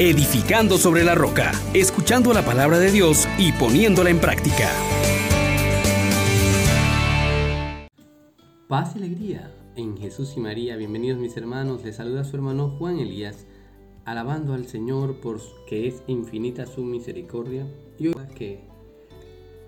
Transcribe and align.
edificando 0.00 0.78
sobre 0.78 1.04
la 1.04 1.14
roca, 1.14 1.52
escuchando 1.74 2.32
la 2.32 2.42
palabra 2.42 2.78
de 2.78 2.90
Dios 2.90 3.28
y 3.36 3.52
poniéndola 3.52 4.08
en 4.08 4.18
práctica. 4.18 4.70
Paz 8.66 8.92
y 8.94 8.98
alegría 9.00 9.54
en 9.76 9.98
Jesús 9.98 10.32
y 10.38 10.40
María. 10.40 10.76
Bienvenidos 10.76 11.18
mis 11.18 11.36
hermanos. 11.36 11.84
Les 11.84 11.96
saluda 11.96 12.24
su 12.24 12.34
hermano 12.34 12.70
Juan 12.78 12.98
Elías, 12.98 13.44
alabando 14.06 14.54
al 14.54 14.66
Señor 14.68 15.20
por 15.20 15.38
que 15.66 15.86
es 15.86 16.02
infinita 16.06 16.64
su 16.64 16.82
misericordia 16.82 17.66
y 17.98 18.10
que 18.34 18.64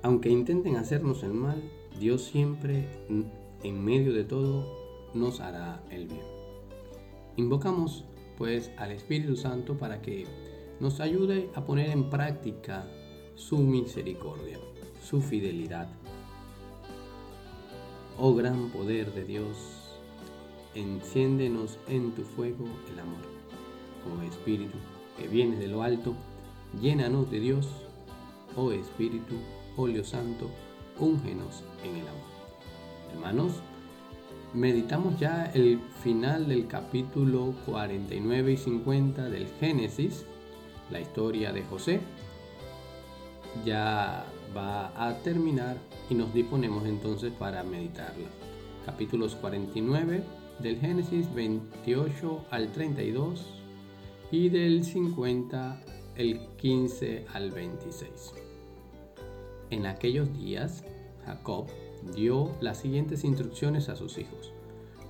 aunque 0.02 0.30
intenten 0.30 0.76
hacernos 0.76 1.24
el 1.24 1.34
mal, 1.34 1.62
Dios 2.00 2.22
siempre 2.22 2.88
en 3.62 3.84
medio 3.84 4.14
de 4.14 4.24
todo 4.24 4.66
nos 5.12 5.40
hará 5.40 5.82
el 5.90 6.06
bien. 6.06 6.24
Invocamos 7.36 8.06
pues 8.38 8.70
al 8.76 8.92
Espíritu 8.92 9.36
Santo 9.36 9.76
para 9.76 10.00
que 10.00 10.26
nos 10.80 11.00
ayude 11.00 11.50
a 11.54 11.64
poner 11.64 11.90
en 11.90 12.10
práctica 12.10 12.86
su 13.34 13.58
misericordia, 13.58 14.58
su 15.02 15.20
fidelidad. 15.20 15.88
Oh 18.18 18.34
gran 18.34 18.70
poder 18.70 19.12
de 19.12 19.24
Dios, 19.24 19.98
enciéndenos 20.74 21.78
en 21.88 22.12
tu 22.12 22.22
fuego 22.22 22.64
el 22.92 22.98
amor. 22.98 23.22
Oh 24.06 24.22
Espíritu 24.22 24.78
que 25.16 25.28
viene 25.28 25.56
de 25.56 25.68
lo 25.68 25.82
alto, 25.82 26.14
llénanos 26.80 27.30
de 27.30 27.40
Dios. 27.40 27.68
Oh 28.56 28.72
Espíritu, 28.72 29.36
óleo 29.76 30.04
santo, 30.04 30.50
úngenos 30.98 31.64
en 31.84 31.96
el 31.96 32.08
amor. 32.08 32.32
Hermanos, 33.12 33.62
meditamos 34.54 35.18
ya 35.18 35.50
el 35.54 35.80
final 36.02 36.48
del 36.48 36.66
capítulo 36.66 37.54
49 37.66 38.52
y 38.52 38.56
50 38.56 39.28
del 39.30 39.46
Génesis, 39.60 40.24
la 40.90 41.00
historia 41.00 41.52
de 41.52 41.62
José. 41.62 42.00
Ya 43.64 44.24
va 44.56 44.92
a 44.96 45.18
terminar 45.18 45.76
y 46.10 46.14
nos 46.14 46.32
disponemos 46.34 46.86
entonces 46.86 47.32
para 47.32 47.62
meditarla. 47.62 48.28
Capítulos 48.84 49.36
49 49.36 50.22
del 50.58 50.78
Génesis 50.78 51.32
28 51.34 52.46
al 52.50 52.72
32 52.72 53.46
y 54.30 54.48
del 54.48 54.84
50 54.84 55.82
el 56.16 56.40
15 56.56 57.26
al 57.32 57.50
26. 57.50 58.34
En 59.70 59.86
aquellos 59.86 60.36
días, 60.36 60.84
Jacob 61.24 61.66
dio 62.14 62.50
las 62.60 62.78
siguientes 62.78 63.24
instrucciones 63.24 63.88
a 63.88 63.96
sus 63.96 64.18
hijos. 64.18 64.52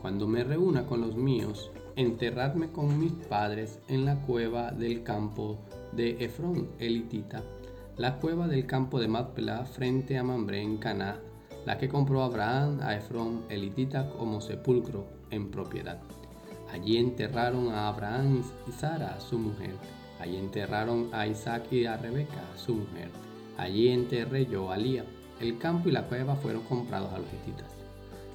Cuando 0.00 0.26
me 0.26 0.44
reúna 0.44 0.86
con 0.86 1.00
los 1.00 1.16
míos, 1.16 1.70
enterradme 1.96 2.70
con 2.70 2.98
mis 2.98 3.12
padres 3.12 3.78
en 3.88 4.04
la 4.04 4.20
cueva 4.20 4.70
del 4.70 5.02
campo 5.02 5.58
de 5.92 6.24
Efrón, 6.24 6.68
elitita, 6.78 7.42
la 7.96 8.18
cueva 8.18 8.48
del 8.48 8.66
campo 8.66 8.98
de 8.98 9.08
Macpela 9.08 9.64
frente 9.64 10.18
a 10.18 10.24
Mambré 10.24 10.62
en 10.62 10.78
Caná, 10.78 11.20
la 11.66 11.78
que 11.78 11.88
compró 11.88 12.22
Abraham 12.22 12.80
a 12.82 12.96
Efrón, 12.96 13.42
elitita, 13.48 14.08
como 14.10 14.40
sepulcro 14.40 15.06
en 15.30 15.50
propiedad. 15.50 16.00
Allí 16.72 16.96
enterraron 16.96 17.68
a 17.68 17.88
Abraham 17.88 18.42
y 18.66 18.72
Sara, 18.72 19.20
su 19.20 19.38
mujer. 19.38 19.74
Allí 20.18 20.36
enterraron 20.36 21.10
a 21.12 21.26
Isaac 21.26 21.70
y 21.70 21.84
a 21.84 21.96
Rebeca, 21.96 22.42
su 22.56 22.74
mujer. 22.74 23.10
Allí 23.58 23.88
enterré 23.88 24.46
yo 24.46 24.70
a 24.70 24.76
Lía 24.76 25.04
el 25.42 25.58
campo 25.58 25.88
y 25.88 25.92
la 25.92 26.06
cueva 26.06 26.36
fueron 26.36 26.62
comprados 26.62 27.12
a 27.12 27.18
los 27.18 27.28
hititas. 27.32 27.70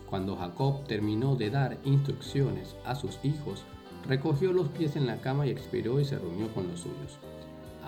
Cuando 0.09 0.35
Jacob 0.37 0.85
terminó 0.85 1.35
de 1.35 1.49
dar 1.49 1.77
instrucciones 1.83 2.75
a 2.85 2.95
sus 2.95 3.19
hijos, 3.23 3.63
recogió 4.07 4.53
los 4.53 4.69
pies 4.69 4.95
en 4.95 5.05
la 5.05 5.17
cama 5.17 5.45
y 5.45 5.49
expiró 5.49 5.99
y 5.99 6.05
se 6.05 6.17
reunió 6.17 6.53
con 6.53 6.67
los 6.69 6.81
suyos. 6.81 7.17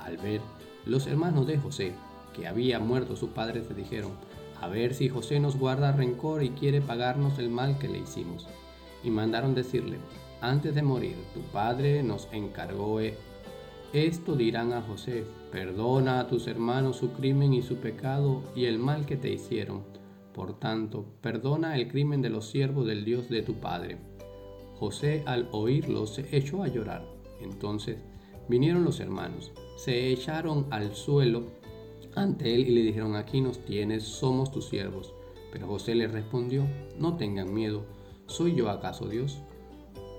Al 0.04 0.18
ver 0.18 0.42
los 0.86 1.08
hermanos 1.08 1.48
de 1.48 1.58
José, 1.58 1.94
que 2.36 2.48
había 2.48 2.80
muerto 2.80 3.16
su 3.16 3.30
padre, 3.30 3.64
se 3.64 3.74
dijeron, 3.74 4.12
a 4.62 4.68
ver 4.68 4.94
si 4.94 5.08
José 5.08 5.40
nos 5.40 5.58
guarda 5.58 5.92
rencor 5.92 6.44
y 6.44 6.50
quiere 6.50 6.82
pagarnos 6.82 7.40
el 7.40 7.50
mal 7.50 7.78
que 7.80 7.88
le 7.88 8.00
hicimos. 8.00 8.48
Y 9.04 9.10
mandaron 9.10 9.56
decirle, 9.56 9.98
antes 10.42 10.76
de 10.76 10.82
morir, 10.82 11.16
tu 11.34 11.42
padre 11.52 12.04
nos 12.04 12.28
encargó 12.32 13.00
esto 13.94 14.36
dirán 14.36 14.74
a 14.74 14.82
José, 14.82 15.24
perdona 15.52 16.20
a 16.20 16.28
tus 16.28 16.48
hermanos 16.48 16.98
su 16.98 17.12
crimen 17.14 17.54
y 17.54 17.62
su 17.62 17.78
pecado 17.78 18.44
y 18.56 18.66
el 18.66 18.78
mal 18.78 19.06
que 19.06 19.18
te 19.18 19.32
hicieron. 19.32 19.84
Por 20.34 20.60
tanto, 20.60 21.06
perdona 21.22 21.76
el 21.76 21.88
crimen 21.88 22.22
de 22.22 22.30
los 22.30 22.50
siervos 22.50 22.86
del 22.86 23.04
Dios 23.04 23.30
de 23.30 23.42
tu 23.42 23.56
Padre. 23.56 23.98
José 24.76 25.24
al 25.26 25.50
oírlo 25.52 26.06
se 26.08 26.38
echó 26.38 26.64
a 26.64 26.68
llorar. 26.68 27.04
Entonces 27.42 27.98
vinieron 28.48 28.84
los 28.84 29.00
hermanos, 29.00 29.52
se 29.76 30.12
echaron 30.12 30.68
al 30.70 30.96
suelo 30.96 31.44
ante 32.16 32.54
él 32.54 32.68
y 32.68 32.72
le 32.72 32.82
dijeron, 32.82 33.16
aquí 33.16 33.42
nos 33.42 33.60
tienes, 33.60 34.04
somos 34.04 34.52
tus 34.52 34.70
siervos. 34.70 35.14
Pero 35.52 35.68
José 35.68 35.96
le 35.96 36.08
respondió, 36.08 36.64
no 36.98 37.18
tengan 37.18 37.54
miedo, 37.54 37.86
¿soy 38.28 38.56
yo 38.56 38.70
acaso 38.70 39.08
Dios? 39.08 39.40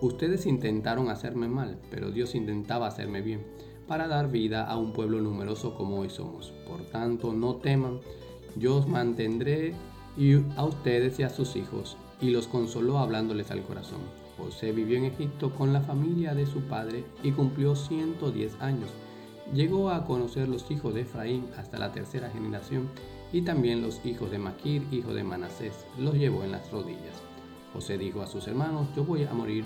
Ustedes 0.03 0.47
intentaron 0.47 1.11
hacerme 1.11 1.47
mal, 1.49 1.78
pero 1.91 2.11
Dios 2.11 2.34
intentaba 2.34 2.87
hacerme 2.87 3.21
bien, 3.21 3.44
para 3.87 4.09
dar 4.09 4.31
vida 4.31 4.65
a 4.65 4.78
un 4.78 4.94
pueblo 4.94 5.21
numeroso 5.21 5.75
como 5.75 5.99
hoy 5.99 6.09
somos. 6.09 6.55
Por 6.66 6.84
tanto, 6.87 7.34
no 7.34 7.56
teman, 7.56 8.00
yo 8.56 8.77
os 8.77 8.89
mantendré 8.89 9.75
y 10.16 10.37
a 10.56 10.65
ustedes 10.65 11.19
y 11.21 11.22
a 11.22 11.28
sus 11.28 11.55
hijos, 11.55 11.99
y 12.19 12.31
los 12.31 12.47
consoló 12.47 12.99
hablándoles 12.99 13.50
al 13.50 13.62
corazón. 13.62 14.00
José 14.39 14.72
vivió 14.72 14.97
en 14.97 15.05
Egipto 15.05 15.55
con 15.55 15.75
la 15.75 15.83
familia 15.83 16.34
de 16.34 16.47
su 16.47 16.62
padre 16.62 17.05
y 17.22 17.33
cumplió 17.33 17.77
110 17.77 18.59
años. 18.62 18.91
Llegó 19.53 19.91
a 19.91 20.06
conocer 20.06 20.49
los 20.49 20.71
hijos 20.71 20.94
de 20.94 21.03
Efraín 21.03 21.47
hasta 21.59 21.78
la 21.78 21.93
tercera 21.93 22.31
generación 22.31 22.89
y 23.34 23.43
también 23.43 23.83
los 23.83 24.05
hijos 24.06 24.31
de 24.31 24.39
Maquir, 24.39 24.87
hijo 24.91 25.12
de 25.12 25.25
Manasés, 25.25 25.84
los 25.99 26.15
llevó 26.15 26.43
en 26.43 26.53
las 26.53 26.71
rodillas. 26.71 27.21
José 27.75 27.99
dijo 27.99 28.22
a 28.22 28.27
sus 28.27 28.49
hermanos, 28.49 28.89
yo 28.97 29.05
voy 29.05 29.25
a 29.25 29.33
morir 29.33 29.65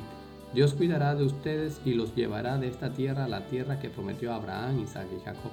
Dios 0.55 0.75
cuidará 0.75 1.17
de 1.17 1.25
ustedes 1.25 1.81
y 1.85 1.95
los 1.95 2.15
llevará 2.15 2.59
de 2.59 2.69
esta 2.69 2.93
tierra 2.93 3.25
a 3.25 3.29
la 3.29 3.47
tierra 3.47 3.81
que 3.81 3.91
prometió 3.91 4.33
a 4.33 4.37
Abraham, 4.37 4.79
Isaac 4.81 5.09
y 5.15 5.25
Jacob. 5.25 5.51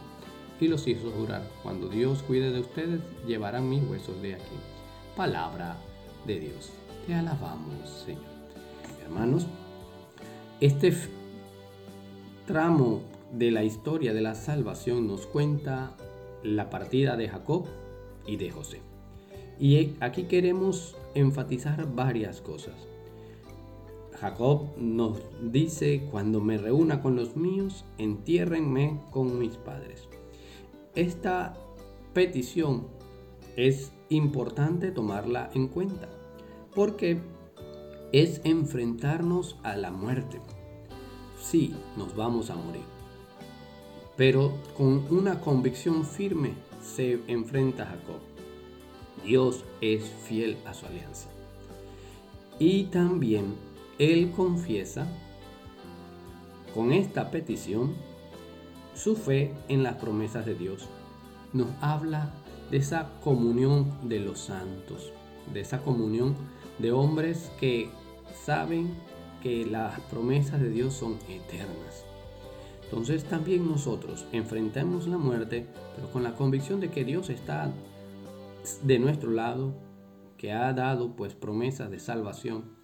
Y 0.59 0.67
los 0.67 0.88
hizo 0.88 1.09
jurar, 1.09 1.41
cuando 1.63 1.89
Dios 1.89 2.22
cuide 2.22 2.51
de 2.51 2.59
ustedes, 2.59 3.01
llevarán 3.25 3.67
mis 3.67 3.84
huesos 3.84 4.22
de 4.22 4.35
aquí. 4.35 4.56
Palabra 5.17 5.75
de 6.28 6.40
Dios. 6.40 6.72
Te 7.07 7.16
alabamos, 7.16 7.90
Señor. 8.06 8.22
Hermanos, 9.03 9.47
este 10.59 10.95
tramo 12.45 13.01
de 13.31 13.50
la 13.50 13.63
historia 13.63 14.13
de 14.13 14.22
la 14.22 14.35
salvación 14.35 15.07
nos 15.07 15.25
cuenta 15.25 15.95
la 16.44 16.69
partida 16.69 17.17
de 17.17 17.28
Jacob 17.28 17.66
y 18.28 18.35
de 18.35 18.51
José. 18.51 18.81
Y 19.59 19.95
aquí 20.00 20.25
queremos 20.25 20.95
enfatizar 21.16 21.91
varias 21.95 22.40
cosas. 22.40 22.91
Jacob 24.22 24.78
nos 24.78 25.18
dice, 25.52 26.08
cuando 26.12 26.42
me 26.42 26.59
reúna 26.59 27.02
con 27.02 27.16
los 27.16 27.36
míos, 27.36 27.86
entiérrenme 27.98 29.02
con 29.09 29.40
mis 29.40 29.58
padres. 29.58 30.08
Esta 30.94 31.58
petición 32.14 32.86
es 33.56 33.92
importante 34.09 34.92
tomarla 34.92 35.50
en 35.56 35.68
cuenta, 35.70 36.08
porque 36.76 37.20
es 38.12 38.42
enfrentarnos 38.44 39.58
a 39.64 39.76
la 39.76 39.90
muerte. 39.90 40.40
Sí, 41.42 41.74
nos 41.98 42.16
vamos 42.16 42.52
a 42.52 42.56
morir, 42.56 42.86
pero 44.18 44.53
con 44.78 45.03
una 45.09 45.42
convicción 45.42 46.06
firme 46.06 46.53
se 46.80 47.22
enfrenta 47.26 47.88
Jacob. 47.88 48.20
Dios 49.26 49.66
es 49.82 50.03
fiel 50.03 50.58
a 50.68 50.76
su 50.76 50.86
alianza. 50.86 51.28
Y 52.59 52.84
también 52.84 53.71
él 54.00 54.31
confiesa 54.31 55.07
con 56.74 56.91
esta 56.91 57.31
petición 57.31 57.93
su 58.96 59.16
fe 59.16 59.53
en 59.67 59.84
las 59.84 59.96
promesas 59.96 60.46
de 60.46 60.55
Dios. 60.55 60.88
Nos 61.53 61.67
habla 61.82 62.32
de 62.70 62.78
esa 62.78 63.09
comunión 63.23 64.08
de 64.08 64.20
los 64.20 64.40
santos, 64.40 65.11
de 65.53 65.61
esa 65.61 65.82
comunión 65.82 66.35
de 66.79 66.91
hombres 66.91 67.52
que 67.59 67.90
saben 68.46 68.93
que 69.41 69.66
las 69.66 69.99
promesas 70.02 70.61
de 70.61 70.70
Dios 70.70 70.93
son 70.93 71.17
eternas. 71.28 72.05
Entonces 72.84 73.23
también 73.23 73.67
nosotros 73.67 74.26
enfrentamos 74.32 75.08
la 75.08 75.17
muerte, 75.17 75.67
pero 75.96 76.11
con 76.11 76.23
la 76.23 76.35
convicción 76.35 76.79
de 76.79 76.90
que 76.90 77.03
Dios 77.05 77.29
está 77.29 77.72
de 78.84 78.99
nuestro 78.99 79.32
lado, 79.32 79.73
que 80.38 80.52
ha 80.52 80.73
dado 80.73 81.16
pues 81.16 81.34
promesas 81.34 81.90
de 81.90 81.99
salvación 81.99 82.80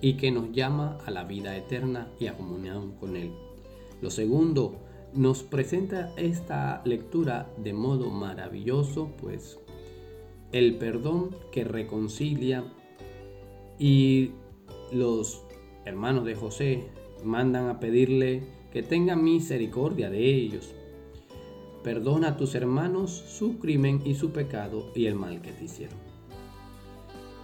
y 0.00 0.14
que 0.14 0.30
nos 0.30 0.52
llama 0.52 0.98
a 1.06 1.10
la 1.10 1.24
vida 1.24 1.56
eterna 1.56 2.10
y 2.18 2.26
a 2.26 2.36
comunión 2.36 2.92
con 2.92 3.16
Él. 3.16 3.32
Lo 4.00 4.10
segundo, 4.10 4.76
nos 5.12 5.42
presenta 5.42 6.12
esta 6.16 6.82
lectura 6.84 7.52
de 7.56 7.72
modo 7.72 8.10
maravilloso, 8.10 9.10
pues 9.20 9.58
el 10.52 10.76
perdón 10.76 11.36
que 11.52 11.64
reconcilia 11.64 12.64
y 13.78 14.32
los 14.92 15.42
hermanos 15.84 16.24
de 16.24 16.34
José 16.34 16.88
mandan 17.24 17.68
a 17.68 17.80
pedirle 17.80 18.42
que 18.72 18.82
tenga 18.82 19.16
misericordia 19.16 20.10
de 20.10 20.24
ellos. 20.26 20.74
Perdona 21.82 22.28
a 22.28 22.36
tus 22.36 22.54
hermanos 22.54 23.10
su 23.10 23.58
crimen 23.58 24.02
y 24.04 24.14
su 24.14 24.30
pecado 24.30 24.92
y 24.94 25.06
el 25.06 25.14
mal 25.14 25.40
que 25.40 25.52
te 25.52 25.64
hicieron. 25.64 25.98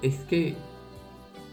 Es 0.03 0.17
que 0.21 0.55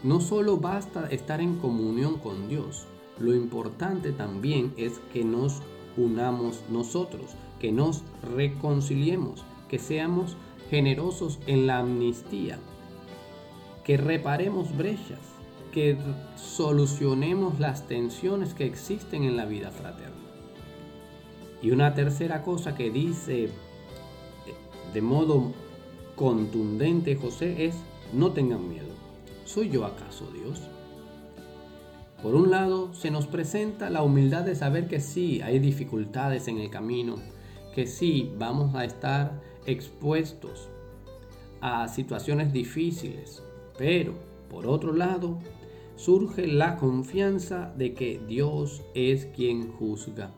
no 0.04 0.20
solo 0.20 0.58
basta 0.58 1.08
estar 1.08 1.40
en 1.40 1.56
comunión 1.56 2.18
con 2.18 2.48
Dios, 2.48 2.86
lo 3.18 3.34
importante 3.34 4.12
también 4.12 4.72
es 4.76 5.00
que 5.12 5.24
nos 5.24 5.62
unamos 5.96 6.62
nosotros, 6.70 7.32
que 7.58 7.72
nos 7.72 8.02
reconciliemos, 8.22 9.44
que 9.68 9.78
seamos 9.80 10.36
generosos 10.70 11.40
en 11.46 11.66
la 11.66 11.78
amnistía, 11.78 12.58
que 13.82 13.96
reparemos 13.96 14.76
brechas, 14.76 15.20
que 15.72 15.96
solucionemos 16.36 17.58
las 17.58 17.88
tensiones 17.88 18.54
que 18.54 18.66
existen 18.66 19.24
en 19.24 19.36
la 19.36 19.46
vida 19.46 19.70
fraterna. 19.70 20.14
Y 21.62 21.70
una 21.70 21.94
tercera 21.94 22.42
cosa 22.42 22.74
que 22.74 22.90
dice 22.90 23.50
de 24.92 25.02
modo 25.02 25.52
contundente 26.14 27.16
José 27.16 27.66
es, 27.66 27.74
no 28.12 28.32
tengan 28.32 28.68
miedo. 28.68 28.93
¿Soy 29.44 29.68
yo 29.68 29.84
acaso 29.84 30.26
Dios? 30.32 30.62
Por 32.22 32.34
un 32.34 32.50
lado, 32.50 32.94
se 32.94 33.10
nos 33.10 33.26
presenta 33.26 33.90
la 33.90 34.02
humildad 34.02 34.44
de 34.44 34.54
saber 34.54 34.88
que 34.88 35.00
sí, 35.00 35.42
hay 35.42 35.58
dificultades 35.58 36.48
en 36.48 36.58
el 36.58 36.70
camino, 36.70 37.16
que 37.74 37.86
sí, 37.86 38.32
vamos 38.38 38.74
a 38.74 38.84
estar 38.84 39.42
expuestos 39.66 40.68
a 41.60 41.88
situaciones 41.88 42.52
difíciles, 42.52 43.42
pero 43.76 44.14
por 44.48 44.66
otro 44.66 44.92
lado, 44.94 45.38
surge 45.96 46.46
la 46.46 46.76
confianza 46.76 47.72
de 47.76 47.92
que 47.92 48.20
Dios 48.26 48.82
es 48.94 49.26
quien 49.26 49.72
juzga, 49.72 50.30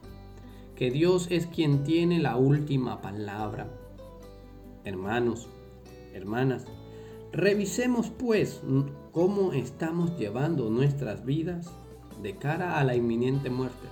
que 0.74 0.90
Dios 0.90 1.28
es 1.30 1.46
quien 1.46 1.84
tiene 1.84 2.18
la 2.18 2.36
última 2.36 3.00
palabra. 3.00 3.68
Hermanos, 4.84 5.48
hermanas, 6.14 6.66
revisemos 7.32 8.10
pues 8.10 8.60
cómo 9.12 9.52
estamos 9.52 10.16
llevando 10.18 10.70
nuestras 10.70 11.24
vidas 11.24 11.72
de 12.22 12.36
cara 12.36 12.78
a 12.78 12.84
la 12.84 12.94
inminente 12.94 13.50
muerte. 13.50 13.86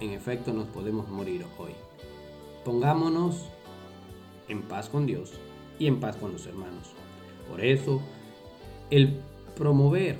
En 0.00 0.10
efecto, 0.10 0.52
nos 0.52 0.68
podemos 0.68 1.08
morir 1.08 1.44
hoy. 1.58 1.72
Pongámonos 2.64 3.48
en 4.48 4.62
paz 4.62 4.88
con 4.88 5.06
Dios 5.06 5.32
y 5.78 5.86
en 5.86 6.00
paz 6.00 6.16
con 6.16 6.32
los 6.32 6.46
hermanos. 6.46 6.90
Por 7.48 7.64
eso, 7.64 8.00
el 8.90 9.20
promover 9.56 10.18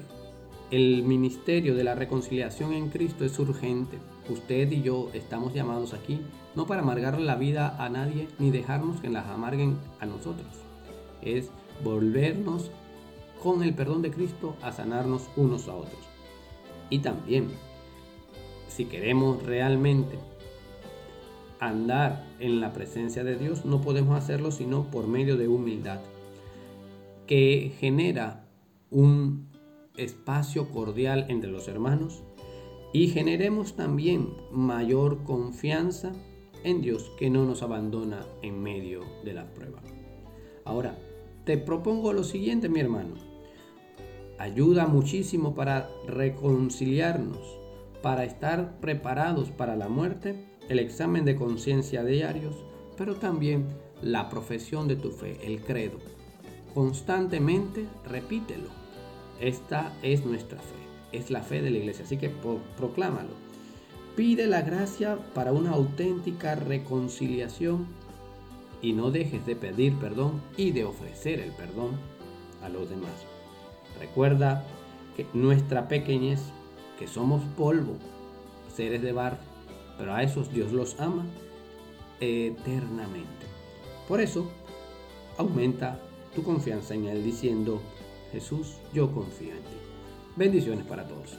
el 0.70 1.02
ministerio 1.02 1.74
de 1.74 1.84
la 1.84 1.94
reconciliación 1.94 2.72
en 2.72 2.90
Cristo 2.90 3.24
es 3.24 3.38
urgente. 3.38 3.98
Usted 4.28 4.70
y 4.70 4.82
yo 4.82 5.10
estamos 5.14 5.52
llamados 5.52 5.94
aquí 5.94 6.20
no 6.54 6.66
para 6.66 6.82
amargarle 6.82 7.24
la 7.24 7.36
vida 7.36 7.76
a 7.78 7.88
nadie 7.88 8.28
ni 8.38 8.50
dejarnos 8.50 9.00
que 9.00 9.08
las 9.08 9.26
amarguen 9.26 9.78
a 10.00 10.06
nosotros. 10.06 10.48
Es 11.22 11.50
volvernos 11.82 12.70
con 13.42 13.62
el 13.62 13.74
perdón 13.74 14.02
de 14.02 14.10
Cristo 14.10 14.56
a 14.62 14.72
sanarnos 14.72 15.28
unos 15.36 15.68
a 15.68 15.74
otros. 15.74 16.00
Y 16.90 16.98
también, 16.98 17.48
si 18.68 18.84
queremos 18.84 19.42
realmente 19.42 20.18
andar 21.58 22.26
en 22.38 22.60
la 22.60 22.72
presencia 22.72 23.24
de 23.24 23.36
Dios, 23.36 23.64
no 23.64 23.80
podemos 23.80 24.16
hacerlo 24.16 24.50
sino 24.50 24.84
por 24.90 25.06
medio 25.06 25.36
de 25.36 25.48
humildad, 25.48 26.00
que 27.26 27.72
genera 27.78 28.44
un 28.90 29.48
espacio 29.96 30.70
cordial 30.70 31.26
entre 31.28 31.50
los 31.50 31.68
hermanos 31.68 32.22
y 32.92 33.08
generemos 33.08 33.76
también 33.76 34.30
mayor 34.50 35.22
confianza 35.22 36.12
en 36.64 36.80
Dios 36.80 37.12
que 37.18 37.30
no 37.30 37.44
nos 37.44 37.62
abandona 37.62 38.26
en 38.42 38.62
medio 38.62 39.04
de 39.24 39.32
la 39.32 39.46
prueba. 39.54 39.80
Ahora, 40.64 40.98
te 41.44 41.58
propongo 41.58 42.12
lo 42.12 42.24
siguiente, 42.24 42.68
mi 42.68 42.80
hermano 42.80 43.30
ayuda 44.40 44.86
muchísimo 44.86 45.54
para 45.54 45.90
reconciliarnos, 46.06 47.58
para 48.00 48.24
estar 48.24 48.80
preparados 48.80 49.50
para 49.50 49.76
la 49.76 49.90
muerte, 49.90 50.46
el 50.70 50.78
examen 50.78 51.26
de 51.26 51.36
conciencia 51.36 52.02
diarios, 52.04 52.56
pero 52.96 53.16
también 53.16 53.66
la 54.00 54.30
profesión 54.30 54.88
de 54.88 54.96
tu 54.96 55.10
fe, 55.10 55.38
el 55.42 55.60
credo. 55.60 55.98
Constantemente 56.72 57.86
repítelo. 58.08 58.70
Esta 59.40 59.92
es 60.02 60.24
nuestra 60.24 60.58
fe, 60.58 61.18
es 61.18 61.30
la 61.30 61.42
fe 61.42 61.60
de 61.60 61.70
la 61.70 61.76
iglesia, 61.76 62.06
así 62.06 62.16
que 62.16 62.30
proclámalo. 62.78 63.34
Pide 64.16 64.46
la 64.46 64.62
gracia 64.62 65.18
para 65.34 65.52
una 65.52 65.72
auténtica 65.72 66.54
reconciliación 66.54 67.88
y 68.82 68.92
no 68.92 69.10
dejes 69.10 69.44
de 69.46 69.56
pedir 69.56 69.96
perdón 69.98 70.40
y 70.56 70.72
de 70.72 70.84
ofrecer 70.84 71.40
el 71.40 71.52
perdón 71.52 71.98
a 72.62 72.68
los 72.68 72.88
demás. 72.88 73.12
Recuerda 73.98 74.64
que 75.16 75.26
nuestra 75.34 75.88
pequeñez, 75.88 76.40
que 76.98 77.06
somos 77.06 77.42
polvo, 77.56 77.96
seres 78.74 79.02
de 79.02 79.12
barro, 79.12 79.38
pero 79.98 80.14
a 80.14 80.22
esos 80.22 80.52
Dios 80.52 80.72
los 80.72 80.98
ama 81.00 81.26
eternamente. 82.20 83.46
Por 84.08 84.20
eso, 84.20 84.50
aumenta 85.36 86.00
tu 86.34 86.42
confianza 86.42 86.94
en 86.94 87.06
Él 87.06 87.24
diciendo, 87.24 87.80
Jesús, 88.32 88.76
yo 88.94 89.12
confío 89.12 89.52
en 89.52 89.62
ti. 89.62 89.76
Bendiciones 90.36 90.86
para 90.86 91.06
todos. 91.06 91.38